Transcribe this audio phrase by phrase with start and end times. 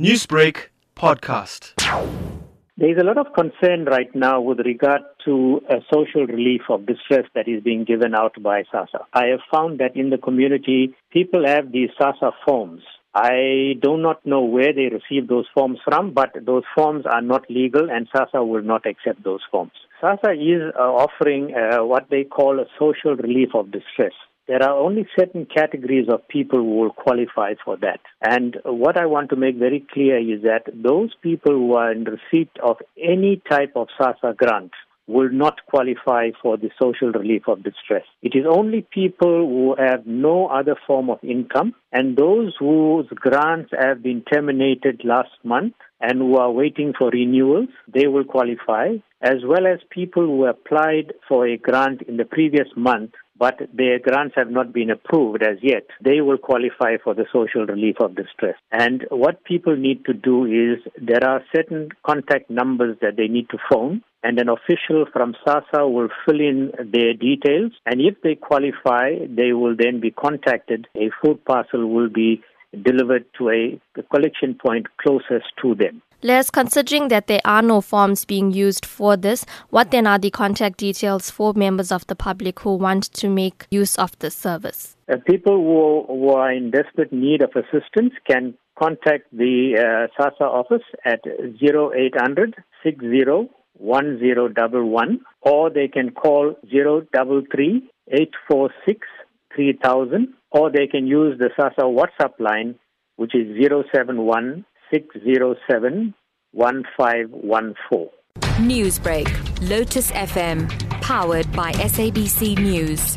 [0.00, 1.74] Newsbreak podcast.
[2.76, 6.84] There is a lot of concern right now with regard to a social relief of
[6.84, 9.04] distress that is being given out by SASSA.
[9.12, 12.82] I have found that in the community, people have these SASSA forms.
[13.14, 17.48] I do not know where they receive those forms from, but those forms are not
[17.48, 19.70] legal and SASSA will not accept those forms.
[20.02, 24.12] SASSA is uh, offering uh, what they call a social relief of distress.
[24.46, 28.00] There are only certain categories of people who will qualify for that.
[28.20, 32.04] And what I want to make very clear is that those people who are in
[32.04, 34.72] receipt of any type of SASSA grant
[35.06, 38.04] will not qualify for the social relief of distress.
[38.22, 43.70] It is only people who have no other form of income and those whose grants
[43.78, 49.36] have been terminated last month and who are waiting for renewals, they will qualify, as
[49.46, 54.34] well as people who applied for a grant in the previous month but their grants
[54.36, 58.56] have not been approved as yet, they will qualify for the social relief of distress.
[58.70, 63.48] And what people need to do is there are certain contact numbers that they need
[63.50, 67.72] to phone and an official from SASSA will fill in their details.
[67.84, 70.88] And if they qualify, they will then be contacted.
[70.96, 72.42] A food parcel will be
[72.82, 73.80] delivered to a
[74.10, 76.02] collection point closest to them.
[76.22, 80.30] Les, considering that there are no forms being used for this, what then are the
[80.30, 84.96] contact details for members of the public who want to make use of this service?
[85.12, 90.40] Uh, people who, who, are in desperate need of assistance can contact the uh, SASSA
[90.40, 93.24] office at 0800 60
[93.74, 99.06] 1011 or they can call 033 846
[99.54, 102.76] 3000 or they can use the SASSA WhatsApp line
[103.16, 103.46] which is
[103.92, 106.14] 071 607
[106.52, 108.08] 1514.
[108.60, 110.68] Newsbreak, Lotus FM,
[111.02, 113.16] powered by SABC News.